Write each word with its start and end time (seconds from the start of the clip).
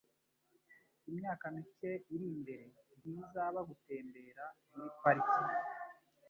Imyaka 1.09 1.45
mike 1.55 1.91
iri 2.13 2.25
imbere 2.35 2.65
ntizaba 2.99 3.59
gutembera 3.69 4.45
muri 4.71 4.89
parike. 4.99 5.41